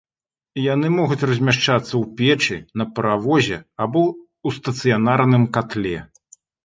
Яны 0.73 0.87
могуць 0.99 1.27
размяшчацца 1.29 1.85
ў 1.85 2.01
печы, 2.21 2.57
на 2.81 2.85
паравозе 2.95 3.57
або 3.87 4.03
ў 4.07 4.59
стацыянарным 4.59 5.43
катле. 5.59 5.97